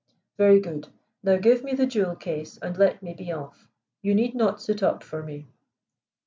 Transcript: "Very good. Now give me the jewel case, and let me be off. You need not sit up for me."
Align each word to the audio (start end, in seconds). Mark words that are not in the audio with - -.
"Very 0.39 0.59
good. 0.59 0.87
Now 1.21 1.35
give 1.37 1.63
me 1.63 1.75
the 1.75 1.85
jewel 1.85 2.15
case, 2.15 2.57
and 2.57 2.75
let 2.75 3.03
me 3.03 3.13
be 3.13 3.31
off. 3.31 3.67
You 4.01 4.15
need 4.15 4.33
not 4.33 4.59
sit 4.59 4.81
up 4.81 5.03
for 5.03 5.21
me." 5.21 5.45